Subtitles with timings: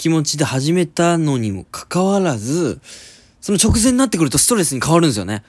[0.00, 2.80] 気持ちで始めたのにもかかわらず、
[3.42, 5.44] その直前になってくるとストレスに変わるんですよね。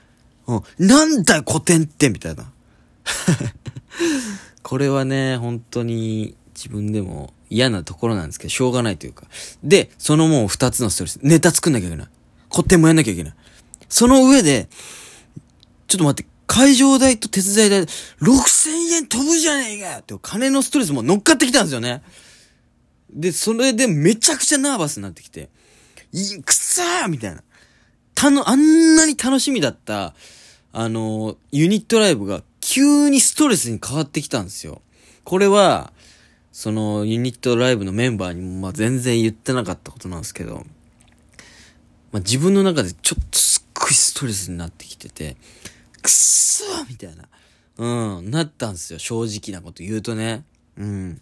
[0.45, 0.61] うん。
[0.77, 2.51] なんだよ古典って、みたいな。
[4.61, 9.23] これはね、本当に自分でも嫌なところなんですけど、しょうがないというか。
[9.63, 11.19] で、そのもう二つのストレス。
[11.21, 12.07] ネタ作んなきゃいけない。
[12.53, 13.33] 古典もやんなきゃいけない。
[13.87, 14.67] その上で、
[15.87, 22.03] ちょっと待って、会場代と手伝い代、6000円飛ぶじゃねえかよって金のストレスも乗っかってきたんですよね。
[23.13, 25.49] で、それでめちゃくちゃナーバスになってきて、
[26.11, 27.43] い、くそーみたいな。
[28.15, 30.13] たの、あんなに楽しみだった、
[30.73, 34.81] あの、ユニットライブが急にストレスに変わってきたんですよ。
[35.23, 35.91] これは、
[36.51, 40.65] そのユニットライブのメンバーにもまあ全然言ってなかったことなんですけど、
[42.11, 45.37] まあ自分の中でちょっとすっごいストレスになってきてて、
[46.01, 47.27] くっそーみたいな、
[47.77, 48.99] うん、なったんですよ。
[48.99, 50.43] 正直なこと言うとね。
[50.77, 51.21] うん。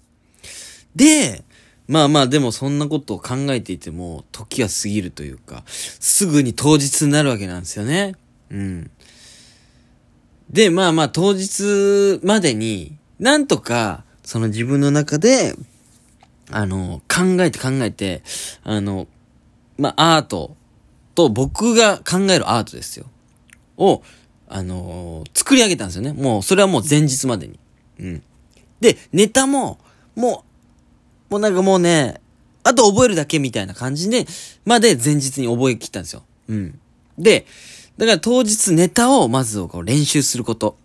[0.96, 1.44] で、
[1.90, 8.14] まあまあでもそんなことを考えていても、時は過ぎるというか、すぐに当日になるわけなんですよね。
[8.52, 8.92] うん。
[10.52, 15.56] で、まあまあ当日までに、なんとか、その自分の中で、
[16.52, 18.22] あの、考えて考えて、
[18.64, 19.08] あの、
[19.80, 20.56] まあアート
[21.16, 23.08] と僕が考えるアートですよ。
[23.78, 24.04] を、
[24.48, 26.14] あの、作り上げたんですよね。
[26.14, 27.60] もう、それはもう前日までに。
[28.00, 28.24] うん。
[28.80, 29.80] で、ネタも、
[30.16, 30.49] もう、
[31.30, 32.22] もうなんかもうね、
[32.64, 34.26] あと覚えるだけみたいな感じで、
[34.66, 36.24] まで前日に覚えきったんですよ。
[36.48, 36.80] うん。
[37.18, 37.46] で、
[37.98, 40.78] だから当日ネタをまずこう練習すること。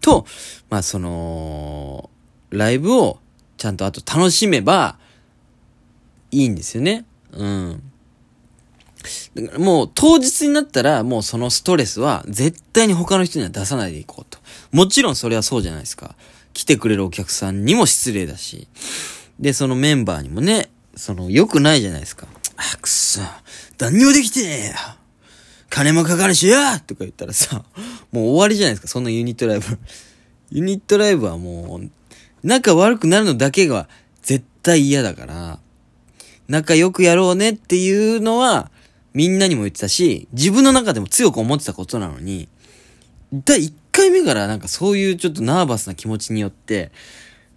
[0.00, 0.26] と、
[0.68, 2.10] まあその、
[2.50, 3.18] ライブを
[3.56, 4.98] ちゃんとあと楽しめば
[6.30, 7.04] いいんですよね。
[7.32, 7.82] うん。
[9.34, 14.38] だからもう当日になったらもうそのストレスは絶対に他の人には出さないでいこうと。
[14.70, 16.14] もちろんそれはそうじゃないですか。
[16.52, 18.68] 来てくれるお客さんにも失礼だし。
[19.38, 22.26] で、そのメンバーにもね、その良くないじゃないですか。
[22.56, 23.20] あ、くそ。
[23.78, 24.74] 何にもできてねえよ。
[25.70, 27.64] 金もかかるしよとか言ったらさ、
[28.12, 29.78] もう終わりじゃないですか、そんなユニットライブ。
[30.52, 31.90] ユニットライブはもう、
[32.42, 33.88] 仲悪くなるのだけが
[34.22, 35.58] 絶対嫌だから、
[36.46, 38.70] 仲良くやろうねっていうのは、
[39.14, 42.48] みんなにも言ってたし、自分の中でも強く思ってたことなのに、
[43.32, 46.92] 第1回目からなんかそういうちょっとナーバスな気持ちによって、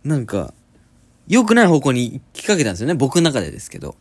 [0.05, 0.53] なんか、
[1.27, 3.95] 良くない方向に行きかけたんですよね、僕の中でですけど。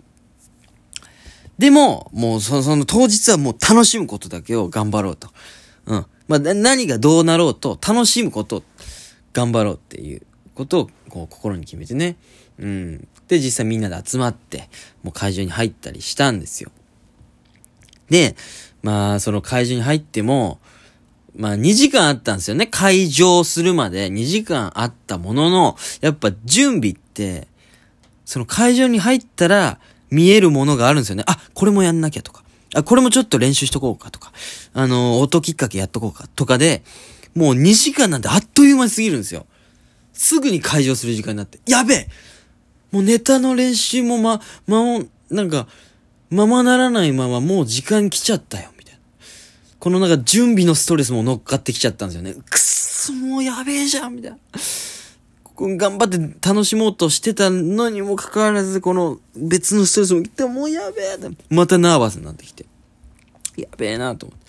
[1.58, 5.28] でも、もうその、当日はもう楽しむことだけを頑張ろうと。
[5.86, 6.06] うん。
[6.26, 8.62] まあ、何がどうなろうと楽しむことを
[9.32, 10.22] 頑張ろうっていう
[10.54, 12.16] ことをこう心に決めてね。
[12.58, 13.08] うん。
[13.28, 14.68] で、実際みんなで集まって、
[15.02, 16.70] もう会場に入ったりしたんですよ。
[18.10, 18.36] で、
[18.82, 20.58] まあ、その会場に入っても、
[21.36, 22.66] まあ2時間あったんですよね。
[22.66, 27.48] 会場するまで2時間あったものの、やっぱ準備って、
[28.24, 29.78] その会場に入ったら、
[30.10, 31.24] 見えるものがあるんですよね。
[31.26, 32.44] あ、これもやんなきゃとか。
[32.74, 34.32] あ、これもちょっと練習しとこうかとか。
[34.72, 36.84] あの、音きっかけやっとこうかとかで、
[37.34, 39.46] もう2時間なんてあっという間に過ぎるんですよ。
[40.12, 41.58] すぐに会場する時間になって。
[41.66, 42.08] やべえ
[42.92, 45.66] もうネタの練習もま、ま、なんか、
[46.30, 48.70] ままならないままもう時間来ちゃったよ、
[49.84, 52.32] このなんか準備のストレスも乗っかってきちゃったんですよね。
[52.32, 54.38] くっそ、もうやべえじゃん、みたいな。
[55.42, 61.18] ここ頑張って楽しもうとしてたのにもかかわらず、この別のストレスも来て、もうやべえ
[61.50, 62.64] またナーバスになってきて。
[63.58, 64.46] やべえなと思って。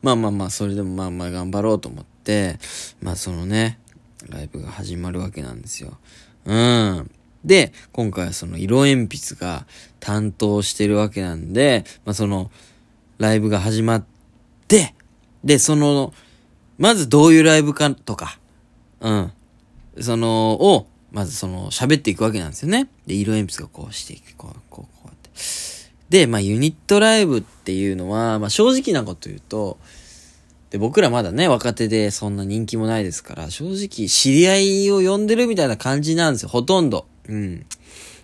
[0.00, 2.60] まあまあまあ、それでもまあまあ頑張ろうと思って、
[3.02, 3.80] まあそのね、
[4.28, 5.98] ライブが始まるわけなんですよ。
[6.44, 7.10] うん。
[7.44, 9.66] で、今回はその色鉛筆が
[9.98, 12.52] 担当してるわけなんで、まあその、
[13.18, 14.17] ライブが始まって、
[14.68, 16.12] で、その、
[16.78, 18.38] まずどういうライブかとか、
[19.00, 19.32] うん。
[20.00, 22.88] その、を、まずその、喋っていくわけなんですよね。
[23.06, 25.30] で、色鉛筆がこうしていく、こう、こう、こうやって。
[26.10, 29.78] で、まあ、ユニットライブっていうのは、まあ、正直なこと言うと、
[30.70, 37.06] で、僕らまだね、若手でそんな人気もないですから、正直、知り合いを呼んでるみたいな感じなんですよ、ほとんど。
[37.26, 37.66] うん。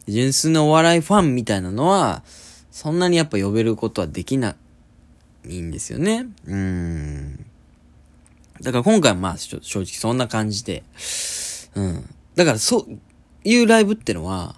[0.06, 2.22] 純粋なお笑いファンみたいなのは、
[2.71, 4.57] そんなにやっぱ呼べることはできな
[5.47, 6.27] いいんですよね。
[6.47, 7.47] うん。
[8.63, 10.83] だから今回はまあ、正直そんな感じで、
[11.75, 12.15] うん。
[12.35, 12.99] だからそう
[13.45, 14.57] いうライブってのは、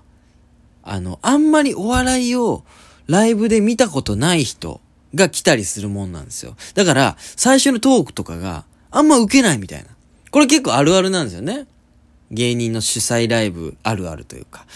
[0.82, 2.64] あの、あんまりお笑いを
[3.06, 4.80] ライブで見たことない人
[5.14, 6.56] が来たりするもんなんですよ。
[6.74, 9.88] だから、最初のトークとかがあんま受けないみたいな。
[10.30, 11.66] これ結構あるあるなんですよね。
[12.30, 14.66] 芸人の主催ライブあるあるというか。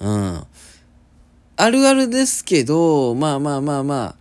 [0.00, 0.44] うん。
[1.56, 4.14] あるあるですけど、まあまあまあまあ、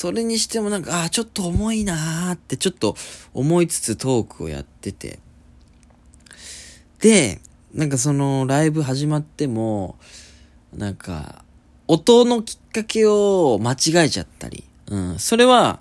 [0.00, 2.96] それにしてもなんか、ああ、ちょっと重いなーってちょっと
[3.34, 5.18] 思いつつトークをやってて。
[7.00, 7.42] で、
[7.74, 9.98] なんかそのライブ始まっても、
[10.74, 11.44] なんか、
[11.86, 15.80] 音のきっかけを間違えちゃったり、うん、それは、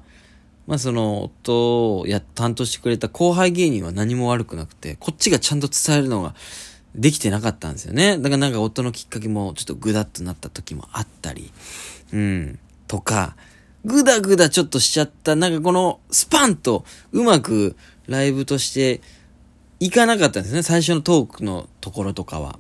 [0.68, 6.36] まあその、音をや、担当してくれた後輩芸人は何も悪くなくて、こっちがちゃんと伝えるのが
[6.94, 8.18] できてなかったんですよね。
[8.18, 11.54] だからなんか音のきっかけもちょっとグダッとなった時もあったり、
[12.12, 13.38] うん、とか、
[13.90, 17.76] グダグダちょっとしちゃった、なんかこのスパンとうまく
[18.08, 19.02] ライブとして
[19.80, 20.64] いかなかったんですね。
[20.64, 22.60] 最初のトークのところとかは。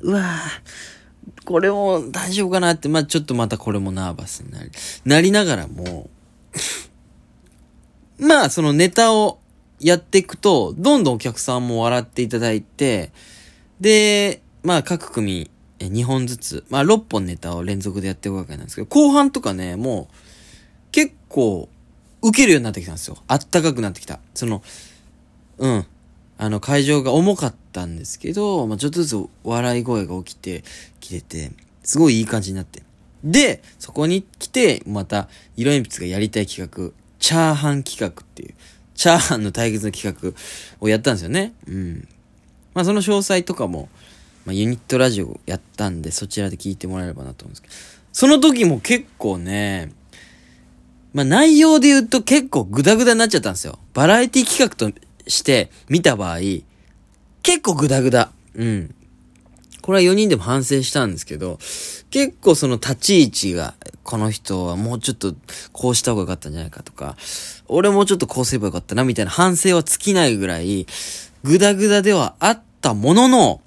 [0.00, 4.70] うわぁ、これも大丈夫かなって、まあちょっとまたこれもナーバスになり、
[5.04, 6.10] なりながらも、
[8.18, 9.40] まあそのネタを
[9.80, 13.12] やっていくと、どんどんお客さんも笑っていただいて、
[13.80, 20.14] で、まあ各組え2本ずつ、まあ6本ネタを連続でやっていくわけなんですけど、後半とかね、もう
[20.92, 21.68] 結構
[22.22, 23.16] 受けるようになってきたんですよ。
[23.28, 24.18] あったかくなってきた。
[24.34, 24.62] その、
[25.58, 25.86] うん。
[26.40, 30.62] あの会場が重かったんですけど、まあ、ちょっとずつ笑い声が起きて
[31.00, 31.52] きてて、
[31.82, 32.82] すごいいい感じになって。
[33.24, 38.54] で、そこに来て、また、色鉛筆がやりたい企画、チャーハン企画っていう、
[38.94, 40.32] チャーハンの対決の企画
[40.80, 41.54] をやったんですよね。
[41.66, 42.08] うん。
[42.72, 43.88] まあその詳細とかも、
[44.48, 47.74] まあユニットラジオやったんで、そちらで聞いてもらえればなと思うんですけど、
[48.12, 49.92] その時も結構ね、
[51.12, 53.78] まあ内容で言うと結構グダグダになっちゃったんですよ。
[53.92, 54.90] バラエティ企画と
[55.26, 56.38] して見た場合、
[57.42, 58.32] 結構グダグダ。
[58.54, 58.94] うん。
[59.82, 61.58] これは4人でも反省したんですけど、
[62.08, 65.34] 結構その立ち位置が、この人はもうちょっと
[65.72, 67.18] こうした方が良かったんじゃないかとか、
[67.66, 70.86] 俺もうちょっとこうすればよかったなみたいな反省は尽きないぐらい、
[71.44, 73.60] グダグダではあったものの、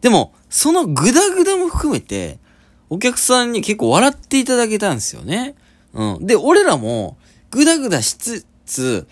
[0.00, 2.38] でも、そのグダグダも含めて、
[2.88, 5.54] お客さんに結構笑っていただけたんですよね。
[5.92, 6.26] うん。
[6.26, 7.16] で、俺らも、
[7.50, 9.06] グダグダしつつ、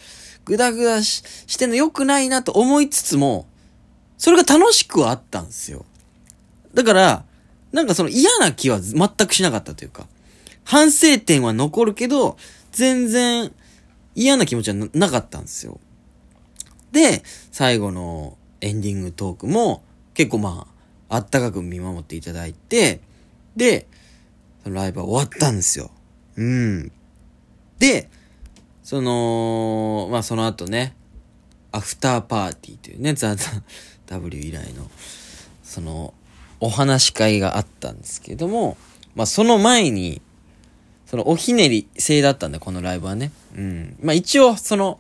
[0.44, 3.46] グダグダししてんの良くないなと思いつつも、
[4.17, 5.85] それが楽しくはあったんですよ。
[6.75, 7.25] だから、
[7.73, 10.06] なんかその嫌な気は全くしなかったというか、
[10.64, 12.37] 反省点は残るけど、
[12.73, 13.52] 全然
[14.14, 15.79] 嫌な気持ちはなかったんですよ。
[16.93, 20.78] で、最後のエンディングトークも結構まあ、
[21.09, 23.01] あったかく見守っていただいて、
[23.57, 23.87] で、
[24.63, 25.91] そのライブは終わったんですよ。
[26.37, 26.93] うん。
[27.79, 28.09] で、
[28.83, 30.95] その、まあその後ね、
[31.73, 33.51] アフターパーティーというね、ザ・ザ・
[34.07, 34.91] W 以来の、
[35.63, 36.15] その、
[36.61, 38.77] お話し会があったんですけども、
[39.15, 40.23] まあその前に、
[41.07, 43.33] そのおひねり制だったんだ、このライブはね。
[43.57, 43.97] うん。
[44.03, 44.99] まあ一応、その、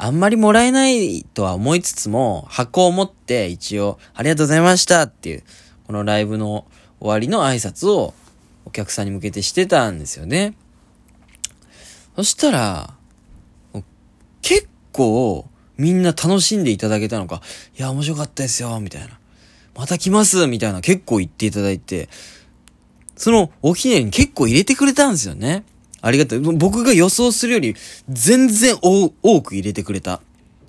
[0.00, 5.42] あんまりもらえないとは思いつつも、箱を持って一応、ありがとうございましたっていう、
[5.88, 6.66] このライブの
[7.00, 8.14] 終わりの挨拶を
[8.64, 10.54] お客さんに向けてしてたんですよね。
[12.14, 12.94] そしたら、
[14.40, 17.42] 結構みんな楽しんでいただけたのか、
[17.76, 19.18] いや、面白かったですよ、みたいな。
[19.74, 22.08] また来ます、みたいな結構言っていただいて、
[23.16, 25.64] そのおひねりに結構入れてくれたんですよね。
[26.00, 26.38] ありがたい。
[26.40, 27.74] 僕が予想するより
[28.08, 29.10] 全然多
[29.42, 30.20] く入れてくれた。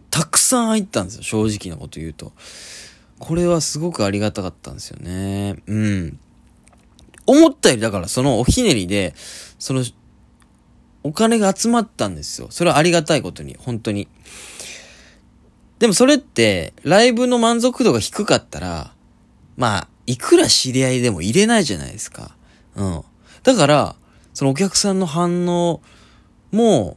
[0.10, 1.24] たくさん入ったんですよ。
[1.24, 2.32] 正直なこと言うと。
[3.20, 5.58] これはすごくありがたかったんですよね。
[5.68, 6.20] うん。
[7.26, 9.14] 思ったよりだからそのおひねりで、
[9.60, 9.84] その、
[11.04, 12.48] お金が集まったんですよ。
[12.50, 14.08] それはありがたいことに、本当に。
[15.78, 18.94] でもそれって、ライブの満足度が低かったら、
[19.58, 22.36] まあ、いくら知り合いでも入れないじゃないですか。
[22.76, 23.04] うん。
[23.44, 23.96] だから、
[24.40, 25.82] そのお客さんの反応
[26.54, 26.96] も、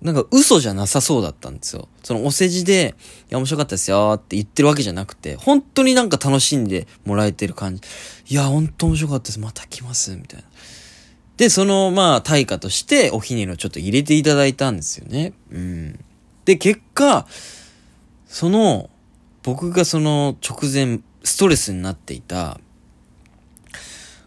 [0.00, 1.88] なんか嘘じゃなさそうだったんですよ。
[2.04, 7.82] そのお世辞で、いや面白かったですよって言ってるわけじゃなくて、本当になんか楽しんでもらえてる感じ。
[8.28, 9.40] いや、本当面白かったです。
[9.40, 10.14] また来ます。
[10.14, 10.46] みたいな。
[11.36, 15.32] で、その、まあ、対価として、おひねりをちょっと入れていただいたんですよね。
[15.50, 16.04] うん。
[16.44, 17.26] で、結果、
[18.28, 18.88] その、
[19.42, 22.60] 僕がその直前、ストレスになっていた、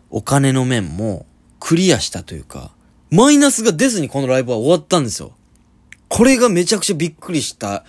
[0.09, 1.25] お金の面も、
[1.61, 2.71] クリアしたというか、
[3.11, 5.31] マイナスが出ずにこのライブは終わったんですよ。
[6.09, 7.85] これがめちゃくちゃびっくりした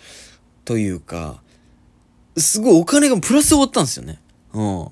[0.65, 1.43] というか、
[2.37, 4.21] すごいお金がプラス終わったんですよね。
[4.53, 4.89] うん。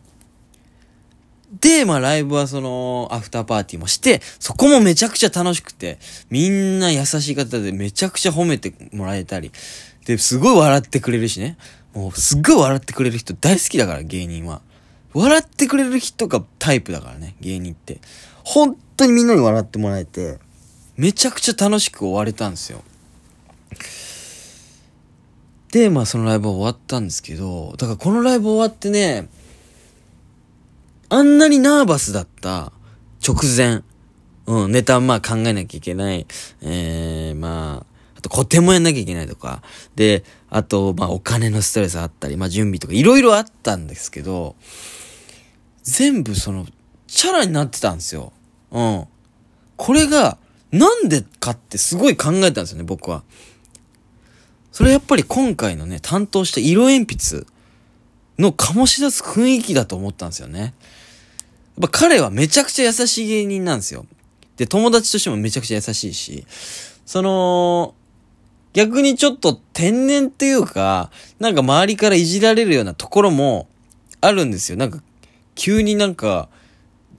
[1.60, 5.98] で、まあライブはその、アフターパーティーもして、そこもめちゃくちゃ楽しくて、
[6.30, 9.52] みんな優しい方でめちゃくちゃ褒めてもらえたり、
[10.06, 11.56] で、すごい笑ってくれるしね。
[11.92, 14.62] もうすっごい笑ってくれる人大好きだから、芸人は。
[15.12, 18.00] 笑ってくれる人がタイプだからね、芸人って。
[18.44, 20.38] 本当にみんなに笑ってもらえて、
[20.96, 22.82] めちゃくちゃ楽しく終われたんですよ。
[25.72, 29.28] で、まあそのライブは終わったんですけど、だからこのライブ終わってね、
[31.08, 32.72] あんなにナーバスだった
[33.26, 33.82] 直前、
[34.46, 36.26] うん、ネタまあ考えなきゃいけない、
[36.62, 39.62] えー、まあ、あと古典もやんなきゃいけないとか、
[39.94, 44.56] で、あと、まあお金のストレスあったり、まあ準備とかいろいろあったんですけど、
[45.82, 46.66] 全部その、
[47.10, 48.32] チャラになってたんですよ。
[48.70, 49.04] うん。
[49.76, 50.38] これが、
[50.70, 53.24] なんでかってすごい考えたんですよね、僕は。
[54.70, 57.46] それやっぱり今回のね、担当した色鉛筆
[58.38, 60.60] の醸し出す雰囲気だと思ったんですよね。
[60.60, 60.72] やっ
[61.82, 64.06] ぱ彼はめちゃくちゃ優しい芸人なんですよ。
[64.56, 66.46] で、友達としてもめちゃくちゃ優しいし、
[67.04, 67.94] その、
[68.72, 73.66] 逆にちょっと天然っていうか、なんか周りからいじられるようなところも
[74.20, 74.78] あるんですよ。
[74.78, 75.02] なんか、
[75.56, 76.48] 急になんか、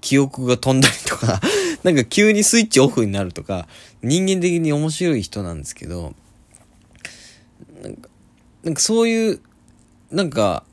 [0.01, 1.39] 記憶が飛んだりとか
[1.83, 3.67] なんか急にスイッチオフになるとか、
[4.03, 6.13] 人間的に面白い人なんですけど、
[7.81, 8.09] なんか、
[8.63, 9.39] なんかそういう、
[10.11, 10.63] なんか、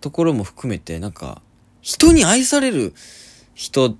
[0.00, 1.42] ところも含めて、なんか、
[1.80, 2.94] 人に愛される
[3.54, 3.96] 人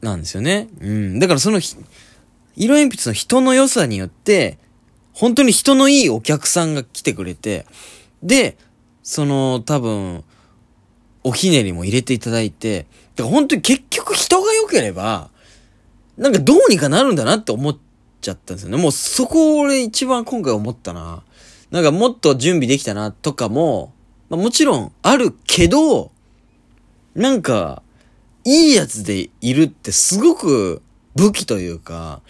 [0.00, 0.68] なんですよね。
[0.80, 1.18] うん。
[1.18, 4.58] だからその、色鉛筆の人の良さによって、
[5.12, 7.66] 本当に人のいいお客さんが来てくれて、
[8.22, 8.56] で、
[9.02, 10.24] その、多分、
[11.22, 12.86] おひねりも入れていただいて、
[13.16, 15.30] だから本当に結局人が良ければ、
[16.16, 17.76] なんかどうにかなるんだなって思っ
[18.20, 18.76] ちゃったんですよね。
[18.76, 21.22] もうそこを俺一番今回思ったな。
[21.70, 23.92] なんかもっと準備できたなとかも、
[24.28, 26.12] まあ、もちろんあるけど、
[27.14, 27.82] なんか、
[28.44, 30.80] いいやつでいるってすごく
[31.16, 32.20] 武器というか、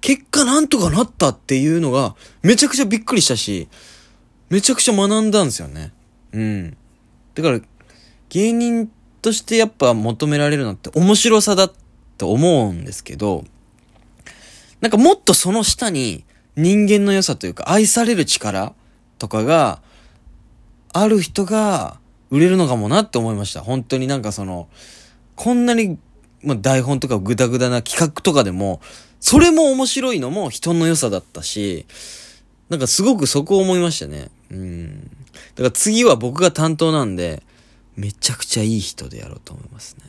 [0.00, 3.68] 結果なんとかなったっていうのがめちゃくちゃびっくりしたし、
[4.48, 5.92] めちゃくちゃ学んだんですよね。
[6.32, 6.76] うん。
[7.34, 7.60] だから、
[8.30, 8.90] 芸人
[9.22, 11.70] としてやっぱ求められるのって面白さだ
[12.16, 13.44] と思うんですけど、
[14.80, 16.24] なんかもっとその下に
[16.56, 18.74] 人間の良さというか愛される力
[19.18, 19.80] とかが
[20.92, 21.98] ある人が
[22.30, 23.60] 売れるのかもなって思いました。
[23.60, 24.68] 本当になんかその、
[25.36, 25.98] こんなに、
[26.42, 28.80] まあ、台本とかグダグダな企画とかでも、
[29.20, 31.86] それも面白いのも人の良さだったし、
[32.68, 34.28] なんかすごくそこを思いましたね。
[34.50, 35.02] うん。
[35.02, 35.08] だ
[35.56, 37.42] から次は僕が担当なんで、
[37.98, 40.04] めちゃくちゃいい人でやろうと思いますね。